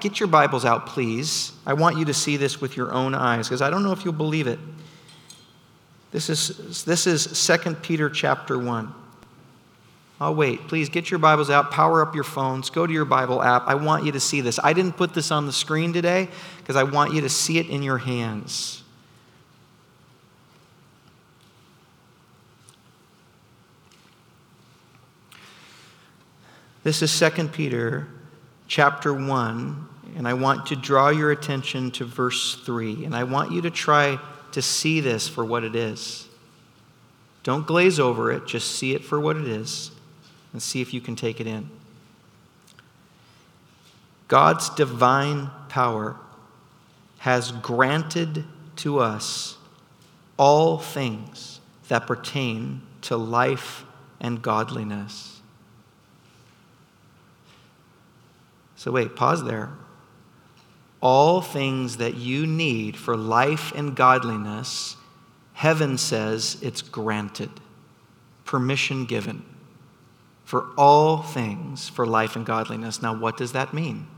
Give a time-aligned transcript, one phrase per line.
[0.00, 1.52] get your Bibles out, please.
[1.64, 4.04] I want you to see this with your own eyes because I don't know if
[4.04, 4.58] you'll believe it.
[6.10, 8.94] This is, this is 2 Peter chapter 1.
[10.20, 10.68] I'll wait.
[10.68, 13.66] Please get your Bibles out, power up your phones, go to your Bible app.
[13.66, 14.58] I want you to see this.
[14.62, 16.28] I didn't put this on the screen today
[16.58, 18.82] because I want you to see it in your hands.
[26.82, 28.08] This is 2 Peter
[28.66, 33.04] chapter 1, and I want to draw your attention to verse 3.
[33.04, 34.18] And I want you to try
[34.52, 36.26] to see this for what it is.
[37.42, 39.90] Don't glaze over it, just see it for what it is
[40.52, 41.70] and see if you can take it in.
[44.28, 46.16] God's divine power
[47.18, 48.44] has granted
[48.76, 49.56] to us
[50.36, 53.84] all things that pertain to life
[54.20, 55.40] and godliness.
[58.76, 59.70] So, wait, pause there.
[61.00, 64.96] All things that you need for life and godliness,
[65.54, 67.50] heaven says it's granted,
[68.44, 69.44] permission given
[70.50, 73.00] for all things for life and godliness.
[73.00, 74.08] Now, what does that mean?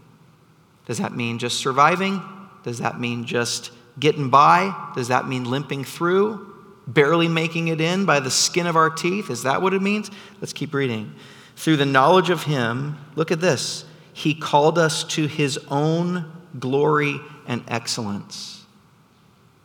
[0.87, 2.23] Does that mean just surviving?
[2.63, 4.75] Does that mean just getting by?
[4.95, 6.55] Does that mean limping through?
[6.87, 9.29] Barely making it in by the skin of our teeth?
[9.29, 10.11] Is that what it means?
[10.41, 11.15] Let's keep reading.
[11.55, 13.85] Through the knowledge of Him, look at this.
[14.15, 18.65] He called us to His own glory and excellence.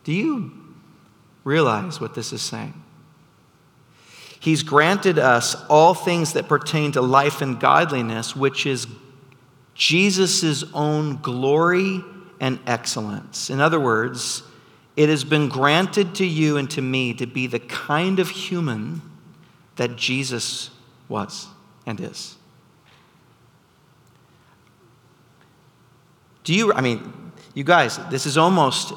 [0.04, 0.52] Do you
[1.44, 2.82] realize what this is saying?
[4.40, 8.88] He's granted us all things that pertain to life and godliness, which is
[9.74, 12.02] Jesus' own glory
[12.40, 13.50] and excellence.
[13.50, 14.44] In other words,
[14.96, 19.02] it has been granted to you and to me to be the kind of human
[19.76, 20.70] that Jesus
[21.10, 21.48] was
[21.86, 22.37] and is.
[26.48, 28.94] Do you, I mean, you guys, this is almost,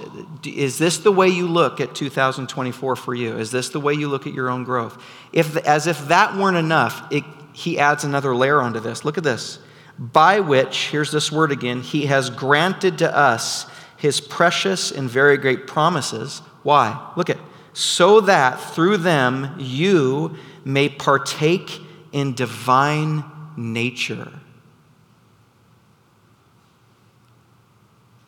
[0.47, 3.37] is this the way you look at 2024 for you?
[3.37, 5.03] Is this the way you look at your own growth?
[5.33, 9.05] If, as if that weren't enough, it, he adds another layer onto this.
[9.05, 9.59] Look at this.
[9.99, 13.67] By which, here's this word again, he has granted to us
[13.97, 16.43] his precious and very great promises.
[16.63, 17.13] Why?
[17.17, 17.39] Look at,
[17.73, 21.81] so that through them you may partake
[22.13, 23.25] in divine
[23.57, 24.40] nature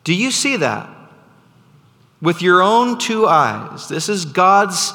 [0.03, 0.89] Do you see that?
[2.21, 3.87] With your own two eyes.
[3.87, 4.93] This is God's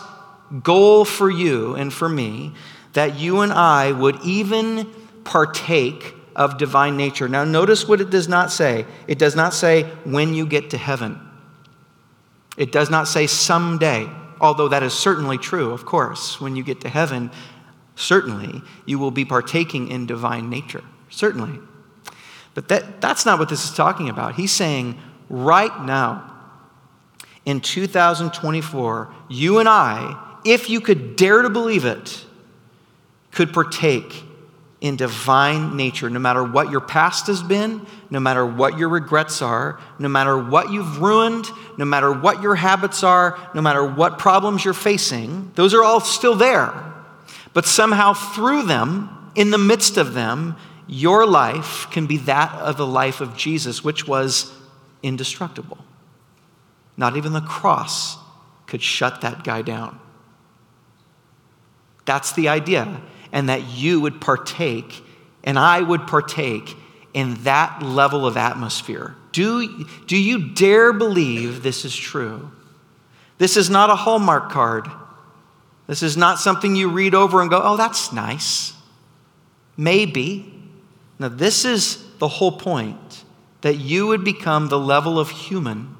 [0.62, 2.52] goal for you and for me
[2.94, 4.91] that you and I would even
[5.24, 7.28] partake of divine nature.
[7.28, 8.86] Now, notice what it does not say.
[9.06, 11.20] It does not say when you get to heaven,
[12.56, 14.08] it does not say someday,
[14.40, 16.40] although that is certainly true, of course.
[16.40, 17.30] When you get to heaven,
[17.94, 20.82] certainly you will be partaking in divine nature.
[21.10, 21.60] Certainly.
[22.58, 24.34] But that, that's not what this is talking about.
[24.34, 24.98] He's saying,
[25.30, 26.28] right now,
[27.44, 32.24] in 2024, you and I, if you could dare to believe it,
[33.30, 34.24] could partake
[34.80, 39.40] in divine nature, no matter what your past has been, no matter what your regrets
[39.40, 41.46] are, no matter what you've ruined,
[41.76, 46.00] no matter what your habits are, no matter what problems you're facing, those are all
[46.00, 46.75] still there.
[47.54, 50.56] But somehow through them, in the midst of them,
[50.88, 54.53] your life can be that of the life of Jesus, which was
[55.03, 55.78] indestructible.
[56.97, 58.16] Not even the cross
[58.66, 60.00] could shut that guy down.
[62.04, 63.00] That's the idea.
[63.32, 65.03] And that you would partake,
[65.44, 66.75] and I would partake
[67.12, 69.15] in that level of atmosphere.
[69.32, 72.50] Do, do you dare believe this is true?
[73.37, 74.88] This is not a Hallmark card.
[75.87, 78.72] This is not something you read over and go, oh, that's nice.
[79.76, 80.55] Maybe.
[81.19, 83.25] Now, this is the whole point
[83.61, 85.97] that you would become the level of human,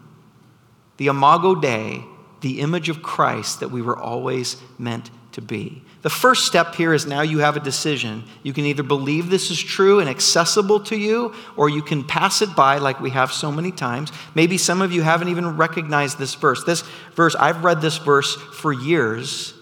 [0.97, 2.05] the imago Dei,
[2.41, 5.83] the image of Christ that we were always meant to be.
[6.03, 8.25] The first step here is now you have a decision.
[8.45, 12.41] You can either believe this is true and accessible to you, or you can pass
[12.41, 14.13] it by like we have so many times.
[14.37, 16.63] Maybe some of you haven't even recognized this verse.
[16.63, 16.83] This
[17.17, 19.55] verse, I've read this verse for years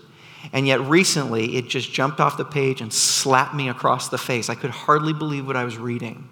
[0.53, 4.49] and yet recently, it just jumped off the page and slapped me across the face.
[4.49, 6.29] I could hardly believe what I was reading.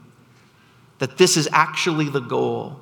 [0.99, 2.79] That this is actually the goal.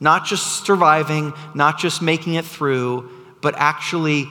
[0.00, 3.10] Not just surviving, not just making it through,
[3.40, 4.28] but actually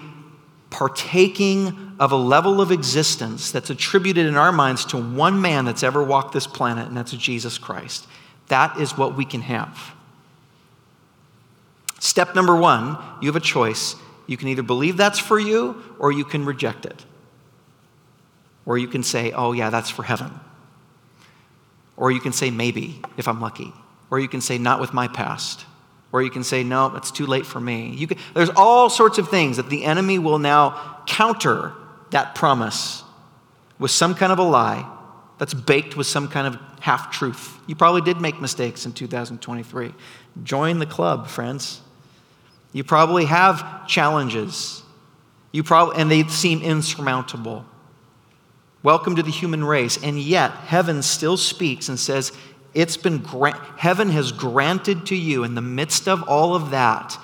[0.70, 5.84] partaking of a level of existence that's attributed in our minds to one man that's
[5.84, 8.08] ever walked this planet, and that's Jesus Christ.
[8.48, 9.96] That is what we can have.
[12.00, 13.96] Step number one you have a choice
[14.28, 17.06] you can either believe that's for you or you can reject it.
[18.66, 20.32] Or you can say, oh, yeah, that's for heaven.
[21.96, 23.74] Or you can say, maybe, if I'm lucky.
[24.10, 25.66] Or you can say, Not with my past.
[26.12, 28.06] Or you can say, No, it's too late for me.
[28.06, 31.74] Can, there's all sorts of things that the enemy will now counter
[32.12, 33.04] that promise
[33.80, 34.90] with some kind of a lie
[35.38, 37.60] that's baked with some kind of half truth.
[37.68, 39.94] You probably did make mistakes in 2023.
[40.44, 41.82] Join the club, friends.
[42.78, 44.84] You probably have challenges.
[45.52, 47.66] You probably and they seem insurmountable.
[48.84, 49.98] Welcome to the human race.
[50.04, 52.32] And yet, heaven still speaks and says,
[52.76, 57.18] it's been gra- heaven has granted to you in the midst of all of that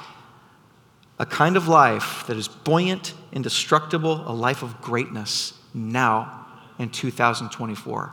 [1.19, 6.47] a kind of life that is buoyant, indestructible, a life of greatness now
[6.79, 8.11] in 2024.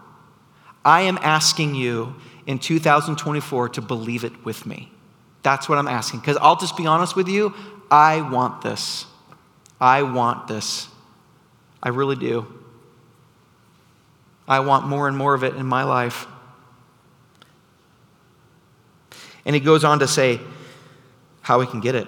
[0.84, 2.16] I am asking you
[2.46, 4.92] in 2024 to believe it with me.
[5.42, 6.20] That's what I'm asking.
[6.20, 7.54] Because I'll just be honest with you,
[7.90, 9.06] I want this.
[9.80, 10.88] I want this.
[11.82, 12.46] I really do.
[14.46, 16.26] I want more and more of it in my life.
[19.44, 20.40] And he goes on to say
[21.42, 22.06] how we can get it.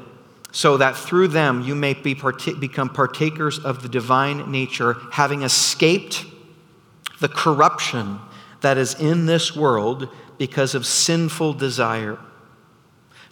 [0.51, 5.43] So that through them you may be part- become partakers of the divine nature, having
[5.43, 6.27] escaped
[7.21, 8.19] the corruption
[8.61, 12.19] that is in this world because of sinful desire.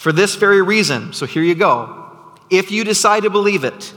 [0.01, 2.11] For this very reason, so here you go.
[2.49, 3.93] If you decide to believe it,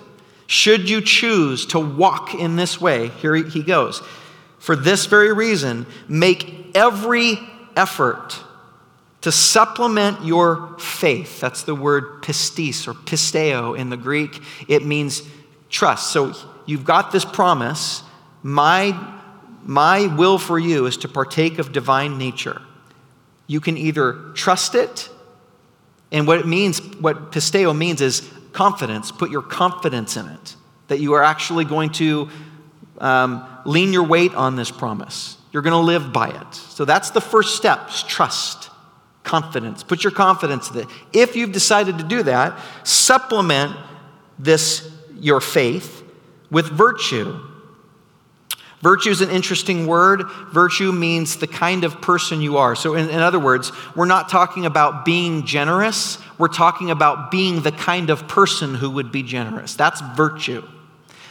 [0.48, 4.02] should you choose to walk in this way, here he goes.
[4.60, 7.40] For this very reason, make every
[7.78, 8.38] effort
[9.22, 11.40] to supplement your faith.
[11.40, 14.42] That's the word pistis or pisteo in the Greek.
[14.68, 15.24] It means
[15.70, 16.12] trust.
[16.12, 16.34] So
[16.66, 18.04] you've got this promise.
[18.42, 18.94] My,
[19.64, 22.62] my will for you is to partake of divine nature.
[23.48, 25.10] You can either trust it
[26.14, 29.12] and what it means, what pisteo means is confidence.
[29.12, 30.56] Put your confidence in it,
[30.88, 32.30] that you are actually going to
[33.00, 35.38] um, lean your weight on this promise.
[35.52, 36.56] You're going to live by it.
[36.56, 38.70] So that's the first step trust,
[39.24, 39.84] confidence.
[39.84, 40.88] Put your confidence in it.
[41.12, 43.76] If you've decided to do that, supplement
[44.38, 44.90] this,
[45.20, 46.04] your faith,
[46.52, 47.40] with virtue.
[48.84, 50.24] Virtue is an interesting word.
[50.52, 52.76] Virtue means the kind of person you are.
[52.76, 57.62] So, in, in, other words, we're not talking about being generous, we're talking about being
[57.62, 59.76] the kind of person who would be generous.
[59.76, 60.68] That's virtue.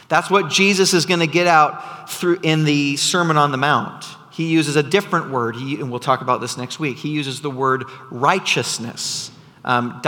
[0.09, 4.03] That's what Jesus is going to get out through in the Sermon on the Mount.
[4.31, 6.97] He uses a different word, he, and we'll talk about this next week.
[6.97, 9.29] He uses the word righteousness,
[9.63, 10.01] um,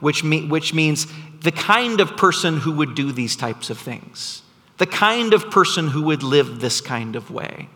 [0.00, 1.06] which, me, which means
[1.42, 4.42] the kind of person who would do these types of things
[4.78, 7.68] the kind of person who would live this kind of way.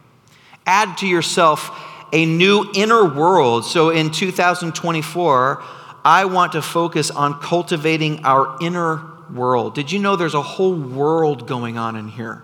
[0.65, 1.71] Add to yourself
[2.13, 3.65] a new inner world.
[3.65, 5.63] So in 2024,
[6.05, 9.03] I want to focus on cultivating our inner
[9.33, 9.75] world.
[9.75, 12.43] Did you know there's a whole world going on in here?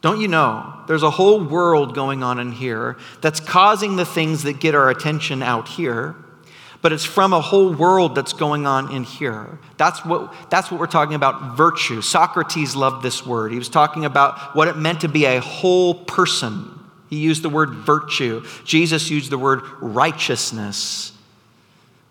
[0.00, 0.80] Don't you know?
[0.86, 4.90] There's a whole world going on in here that's causing the things that get our
[4.90, 6.14] attention out here
[6.84, 9.58] but it's from a whole world that's going on in here.
[9.78, 12.02] That's what, that's what we're talking about virtue.
[12.02, 13.52] Socrates loved this word.
[13.52, 16.68] He was talking about what it meant to be a whole person.
[17.08, 18.44] He used the word virtue.
[18.66, 21.12] Jesus used the word righteousness.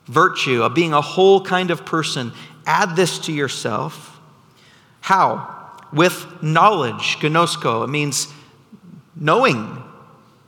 [0.08, 2.32] Virtue, of being a whole kind of person.
[2.66, 4.20] Add this to yourself.
[5.02, 5.70] How?
[5.94, 7.84] With knowledge, gnosko.
[7.84, 8.28] It means
[9.16, 9.83] knowing,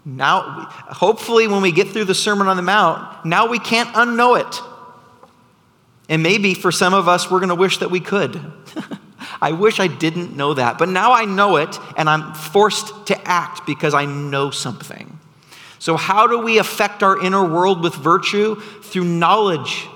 [0.06, 4.40] now, hopefully, when we get through the Sermon on the Mount, now we can't unknow
[4.40, 4.62] it.
[6.08, 8.40] And maybe for some of us, we're going to wish that we could.
[9.42, 10.78] I wish I didn't know that.
[10.78, 15.20] But now I know it, and I'm forced to act because I know something.
[15.80, 18.56] So, how do we affect our inner world with virtue?
[18.56, 19.88] Through knowledge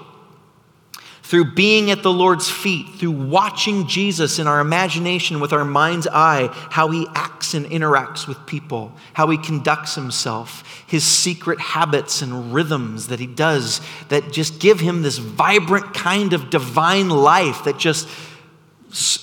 [1.30, 6.08] through being at the Lord's feet, through watching Jesus in our imagination with our mind's
[6.08, 12.24] eye, how he acts and interacts with people, how he conducts himself, his secret habits
[12.24, 17.64] and rhythms that he does that just give him this vibrant kind of divine life
[17.66, 18.10] that just,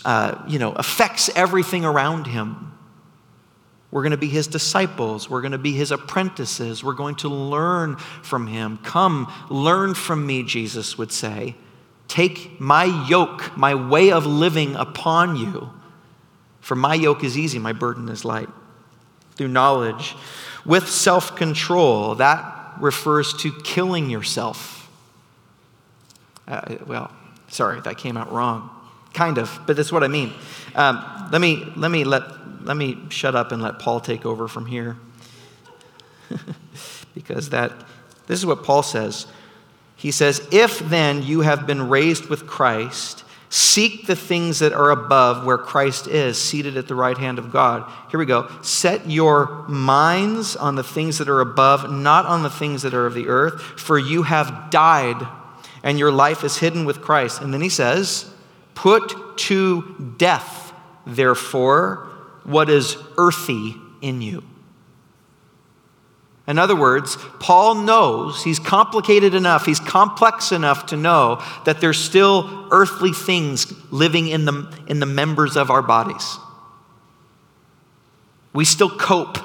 [0.05, 2.73] uh, you know, affects everything around him.
[3.91, 5.29] We're going to be his disciples.
[5.29, 6.85] We're going to be his apprentices.
[6.85, 8.79] We're going to learn from him.
[8.85, 11.57] Come, learn from me, Jesus would say.
[12.09, 15.71] Take my yoke, my way of living upon you.
[16.61, 18.49] For my yoke is easy, my burden is light.
[19.37, 20.17] Through knowledge,
[20.65, 24.91] with self control, that refers to killing yourself.
[26.49, 27.13] Uh, well,
[27.49, 28.71] sorry, that came out wrong.
[29.15, 30.33] Kind of, but that's what I mean.
[30.75, 32.23] Um, let, me, let, me let,
[32.65, 34.97] let me shut up and let Paul take over from here.
[37.15, 37.73] because that,
[38.27, 39.27] this is what Paul says
[40.07, 44.91] he says, If then you have been raised with Christ, Seek the things that are
[44.91, 47.91] above where Christ is, seated at the right hand of God.
[48.11, 48.49] Here we go.
[48.63, 53.07] Set your minds on the things that are above, not on the things that are
[53.07, 55.27] of the earth, for you have died,
[55.83, 57.41] and your life is hidden with Christ.
[57.41, 58.33] And then he says,
[58.75, 60.73] Put to death,
[61.05, 62.09] therefore,
[62.45, 64.45] what is earthy in you.
[66.47, 71.99] In other words, Paul knows he's complicated enough, he's complex enough to know that there's
[71.99, 76.38] still earthly things living in the, in the members of our bodies.
[78.53, 79.38] We still cope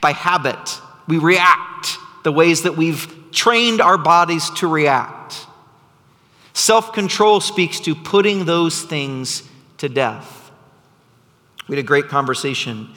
[0.00, 5.46] by habit, we react the ways that we've trained our bodies to react.
[6.54, 9.42] Self control speaks to putting those things
[9.78, 10.50] to death.
[11.68, 12.88] We had a great conversation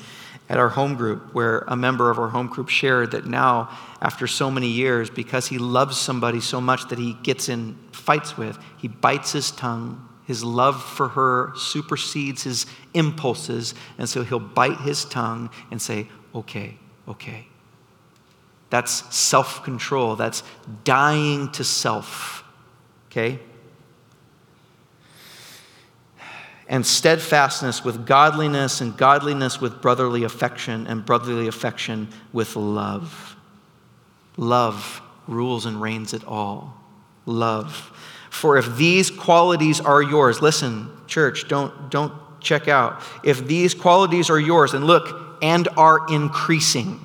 [0.49, 3.69] at our home group where a member of our home group shared that now,
[4.01, 8.35] after so many years, because he loves somebody so much that he gets in fights
[8.35, 10.07] with, he bites his tongue.
[10.25, 16.07] His love for her supersedes his impulses, and so he'll bite his tongue and say,
[16.35, 16.77] Okay,
[17.07, 17.47] okay.
[18.69, 20.15] That's self control.
[20.15, 20.43] That's
[20.83, 22.43] dying to self.
[23.09, 23.39] Okay?
[26.69, 33.35] And steadfastness with godliness, and godliness with brotherly affection, and brotherly affection with love.
[34.37, 36.77] Love rules and reigns it all.
[37.25, 37.91] Love.
[38.29, 43.01] For if these qualities are yours, listen, church, don't, don't check out.
[43.23, 46.99] If these qualities are yours, and look, and are increasing.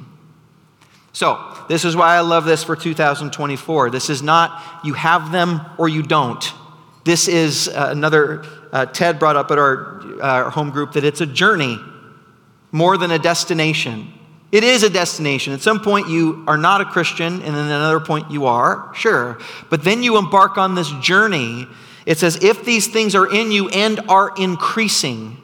[1.14, 3.90] So, this is why I love this for 2024.
[3.90, 6.44] This is not you have them or you don't.
[7.04, 8.44] This is uh, another
[8.74, 11.78] uh, Ted brought up at our, our home group that it's a journey
[12.72, 14.12] more than a destination.
[14.50, 15.52] It is a destination.
[15.52, 19.38] At some point, you are not a Christian, and then another point, you are, sure.
[19.70, 21.66] But then you embark on this journey.
[22.04, 25.36] It says, if these things are in you and are increasing,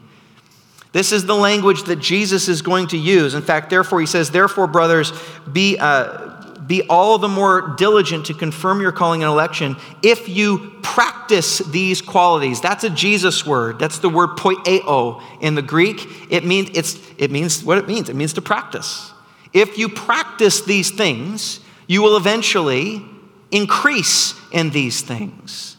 [0.92, 3.34] this is the language that Jesus is going to use.
[3.34, 5.12] In fact, therefore, he says, therefore, brothers,
[5.52, 10.70] be, uh, be all the more diligent to confirm your calling and election if you
[10.82, 12.60] practice these qualities.
[12.60, 13.80] That's a Jesus word.
[13.80, 16.06] That's the word poieo in the Greek.
[16.30, 18.08] It means, it's, it means what it means.
[18.08, 19.10] It means to practice.
[19.52, 21.58] If you practice these things,
[21.88, 23.04] you will eventually
[23.50, 25.76] increase in these things.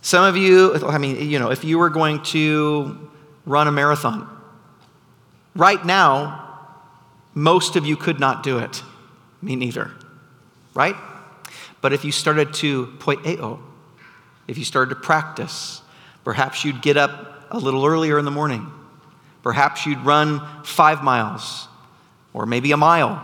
[0.00, 3.10] Some of you, I mean, you know, if you were going to
[3.44, 4.26] run a marathon,
[5.54, 6.45] right now,
[7.36, 8.82] most of you could not do it.
[9.42, 9.90] Me neither.
[10.72, 10.96] Right?
[11.82, 13.60] But if you started to poieo,
[14.48, 15.82] if you started to practice,
[16.24, 18.66] perhaps you'd get up a little earlier in the morning.
[19.42, 21.68] Perhaps you'd run five miles
[22.32, 23.22] or maybe a mile.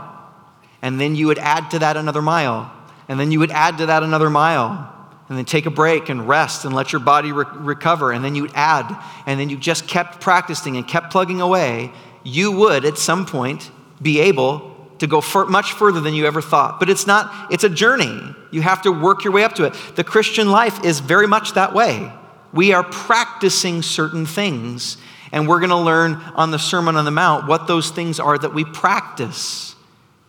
[0.83, 2.71] And then you would add to that another mile.
[3.09, 4.91] And then you would add to that another mile.
[5.31, 8.13] And then take a break and rest and let your body re- recover.
[8.13, 8.95] And then you'd add.
[9.25, 11.91] And then you just kept practicing and kept plugging away.
[12.25, 13.71] You would, at some point,
[14.03, 16.79] be able to go much further than you ever thought.
[16.79, 18.21] But it's not, it's a journey.
[18.51, 19.75] You have to work your way up to it.
[19.97, 22.13] The Christian life is very much that way.
[22.53, 24.99] We are practicing certain things,
[25.33, 28.39] and we're going to learn on the Sermon on the Mount what those things are
[28.39, 29.75] that we practice.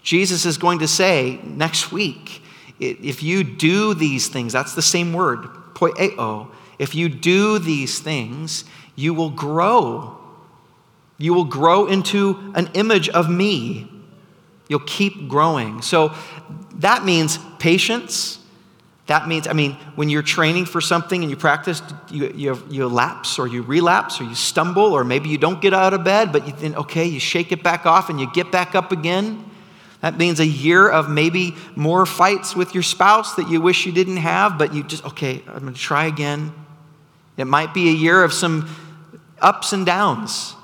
[0.01, 2.41] Jesus is going to say next week,
[2.79, 5.41] if you do these things, that's the same word,
[5.75, 6.47] poieo.
[6.79, 8.65] If you do these things,
[8.95, 10.17] you will grow
[11.17, 13.87] you will grow into an image of me.
[14.67, 15.81] You'll keep growing.
[15.81, 16.13] So
[16.75, 18.39] that means patience.
[19.07, 22.87] That means, I mean, when you're training for something and you practice, you, you, you
[22.87, 26.31] lapse or you relapse or you stumble or maybe you don't get out of bed,
[26.31, 29.43] but you think, okay, you shake it back off and you get back up again.
[30.01, 33.91] That means a year of maybe more fights with your spouse that you wish you
[33.91, 36.53] didn't have, but you just, okay, I'm going to try again.
[37.37, 38.69] It might be a year of some
[39.41, 40.55] ups and downs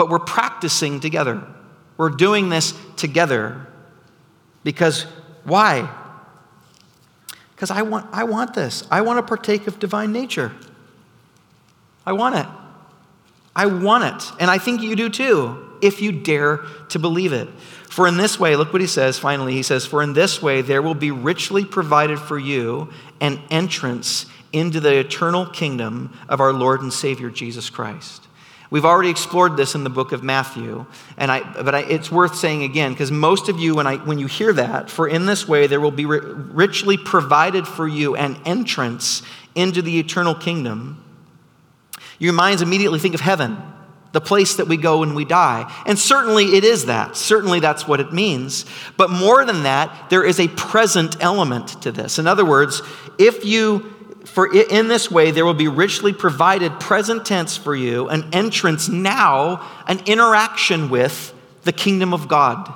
[0.00, 1.42] but we're practicing together.
[1.98, 3.66] We're doing this together.
[4.64, 5.02] Because
[5.44, 5.94] why?
[7.54, 8.82] Because I want, I want this.
[8.90, 10.52] I want to partake of divine nature.
[12.06, 12.46] I want it.
[13.54, 14.32] I want it.
[14.40, 17.50] And I think you do too, if you dare to believe it.
[17.90, 19.52] For in this way, look what he says finally.
[19.52, 22.88] He says, For in this way there will be richly provided for you
[23.20, 28.28] an entrance into the eternal kingdom of our Lord and Savior Jesus Christ.
[28.70, 30.86] We've already explored this in the book of Matthew,
[31.16, 34.20] and I, but I, it's worth saying again because most of you, when, I, when
[34.20, 38.40] you hear that, for in this way there will be richly provided for you an
[38.44, 39.22] entrance
[39.56, 41.02] into the eternal kingdom,
[42.20, 43.60] your minds immediately think of heaven,
[44.12, 45.72] the place that we go when we die.
[45.84, 47.16] And certainly it is that.
[47.16, 48.66] Certainly that's what it means.
[48.96, 52.20] But more than that, there is a present element to this.
[52.20, 52.82] In other words,
[53.18, 58.08] if you for in this way there will be richly provided present tense for you,
[58.08, 61.34] an entrance now, an interaction with
[61.64, 62.72] the kingdom of God.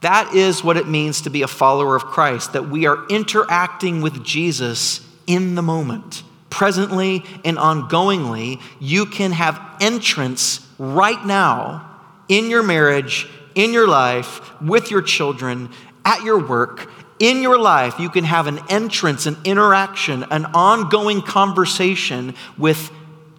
[0.00, 4.00] That is what it means to be a follower of Christ, that we are interacting
[4.00, 6.22] with Jesus in the moment.
[6.50, 11.84] Presently and ongoingly, you can have entrance right now
[12.28, 15.70] in your marriage, in your life, with your children,
[16.04, 21.22] at your work, in your life, you can have an entrance, an interaction, an ongoing
[21.22, 22.90] conversation with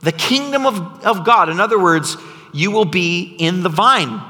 [0.02, 1.50] the kingdom of, of God.
[1.50, 2.18] In other words,
[2.54, 4.22] you will be in the vine,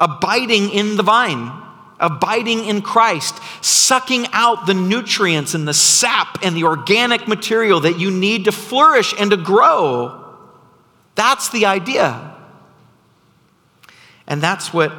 [0.00, 1.50] abiding in the vine,
[1.98, 7.98] abiding in Christ, sucking out the nutrients and the sap and the organic material that
[7.98, 10.20] you need to flourish and to grow.
[11.14, 12.34] That's the idea.
[14.26, 14.92] And that's what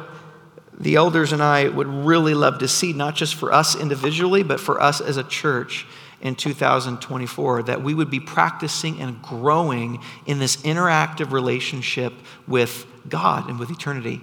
[0.78, 4.60] the elders and I would really love to see, not just for us individually, but
[4.60, 5.86] for us as a church
[6.20, 12.12] in 2024, that we would be practicing and growing in this interactive relationship
[12.46, 14.14] with God and with eternity.